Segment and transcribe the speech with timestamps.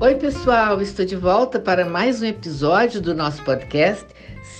[0.00, 4.06] Oi, pessoal, estou de volta para mais um episódio do nosso podcast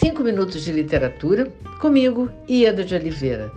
[0.00, 1.46] 5 Minutos de Literatura,
[1.80, 3.53] comigo, Ieda de Oliveira.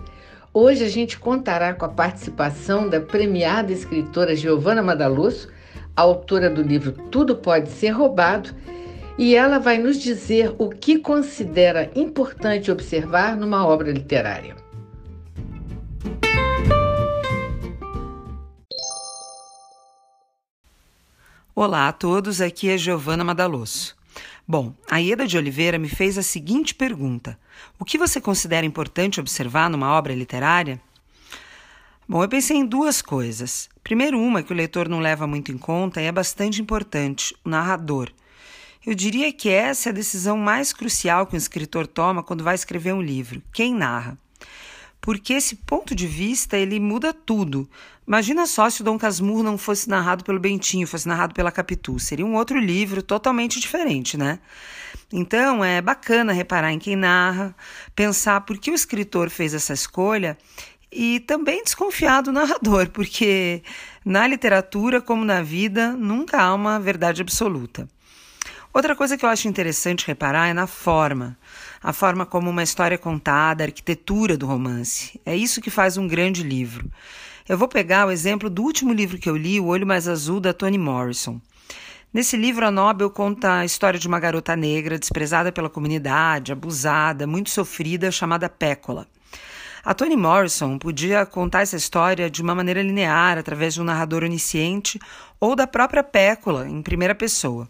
[0.54, 5.48] Hoje a gente contará com a participação da premiada escritora Giovanna Madalosso,
[5.96, 8.54] autora do livro Tudo Pode Ser Roubado,
[9.18, 14.54] e ela vai nos dizer o que considera importante observar numa obra literária.
[21.54, 23.94] Olá a todos, aqui é Giovana Madalosso.
[24.48, 27.38] Bom, a Ieda de Oliveira me fez a seguinte pergunta:
[27.78, 30.80] O que você considera importante observar numa obra literária?
[32.08, 33.68] Bom, eu pensei em duas coisas.
[33.84, 37.50] Primeiro, uma que o leitor não leva muito em conta e é bastante importante: o
[37.50, 38.08] narrador.
[38.86, 42.54] Eu diria que essa é a decisão mais crucial que um escritor toma quando vai
[42.54, 44.16] escrever um livro: quem narra
[45.02, 47.68] porque esse ponto de vista ele muda tudo.
[48.06, 51.98] Imagina só se o Dom Casmurro não fosse narrado pelo Bentinho, fosse narrado pela Capitu,
[51.98, 54.38] seria um outro livro totalmente diferente, né?
[55.12, 57.54] Então é bacana reparar em quem narra,
[57.94, 60.38] pensar por que o escritor fez essa escolha
[60.90, 63.62] e também desconfiar do narrador, porque
[64.04, 67.88] na literatura, como na vida, nunca há uma verdade absoluta.
[68.74, 71.36] Outra coisa que eu acho interessante reparar é na forma.
[71.82, 75.20] A forma como uma história é contada, a arquitetura do romance.
[75.26, 76.90] É isso que faz um grande livro.
[77.46, 80.40] Eu vou pegar o exemplo do último livro que eu li, O Olho Mais Azul,
[80.40, 81.38] da Toni Morrison.
[82.14, 87.26] Nesse livro, a Nobel conta a história de uma garota negra desprezada pela comunidade, abusada,
[87.26, 89.06] muito sofrida, chamada Pécola.
[89.84, 94.24] A Toni Morrison podia contar essa história de uma maneira linear, através de um narrador
[94.24, 94.98] onisciente
[95.38, 97.68] ou da própria Pécola, em primeira pessoa.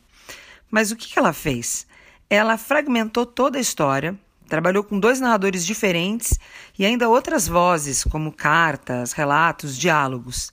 [0.73, 1.87] Mas o que ela fez?
[2.31, 6.39] Ela fragmentou toda a história, trabalhou com dois narradores diferentes
[6.79, 10.51] e ainda outras vozes, como cartas, relatos, diálogos.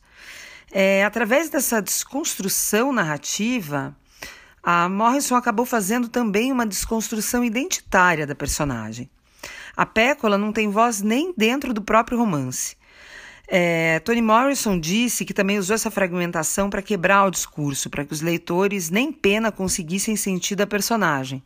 [0.73, 3.95] É, através dessa desconstrução narrativa,
[4.61, 9.09] a Morrison acabou fazendo também uma desconstrução identitária da personagem.
[9.73, 12.75] A Pécola não tem voz nem dentro do próprio romance.
[13.51, 18.13] É, Toni Morrison disse que também usou essa fragmentação para quebrar o discurso, para que
[18.13, 21.41] os leitores nem pena conseguissem sentir da personagem.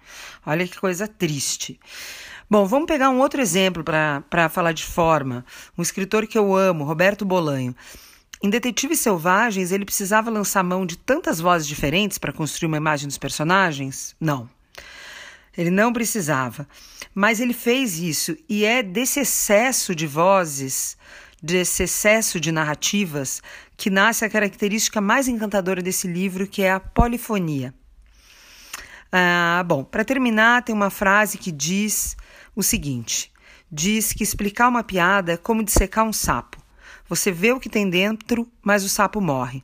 [0.45, 1.79] Olha que coisa triste.
[2.49, 5.45] Bom, vamos pegar um outro exemplo para falar de forma.
[5.77, 7.73] Um escritor que eu amo, Roberto Bolanho.
[8.43, 13.07] Em Detetives Selvagens, ele precisava lançar mão de tantas vozes diferentes para construir uma imagem
[13.07, 14.13] dos personagens?
[14.19, 14.49] Não.
[15.57, 16.67] Ele não precisava.
[17.15, 20.97] Mas ele fez isso, e é desse excesso de vozes
[21.43, 23.43] desse excesso de narrativas
[23.75, 27.73] que nasce a característica mais encantadora desse livro, que é a polifonia.
[29.11, 32.15] Ah, bom, para terminar, tem uma frase que diz
[32.55, 33.29] o seguinte:
[33.69, 36.63] diz que explicar uma piada é como dissecar um sapo.
[37.09, 39.61] Você vê o que tem dentro, mas o sapo morre.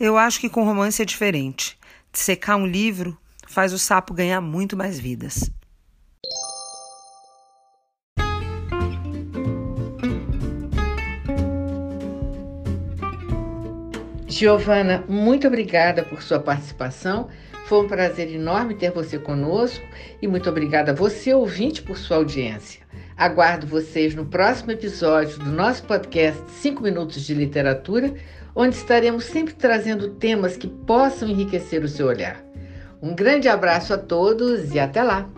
[0.00, 1.78] Eu acho que com romance é diferente.
[2.10, 5.50] Dissecar um livro faz o sapo ganhar muito mais vidas.
[14.28, 17.28] Giovana, muito obrigada por sua participação.
[17.66, 19.84] Foi um prazer enorme ter você conosco
[20.20, 22.80] e muito obrigada a você, ouvinte, por sua audiência.
[23.16, 28.14] Aguardo vocês no próximo episódio do nosso podcast 5 Minutos de Literatura,
[28.54, 32.44] onde estaremos sempre trazendo temas que possam enriquecer o seu olhar.
[33.02, 35.35] Um grande abraço a todos e até lá!